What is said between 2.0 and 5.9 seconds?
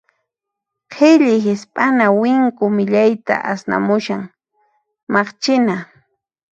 winku millayta asnamushan, maqchina.